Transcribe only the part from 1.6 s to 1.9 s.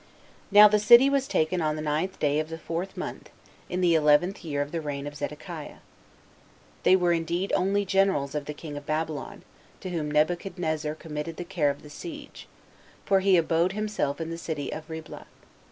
on the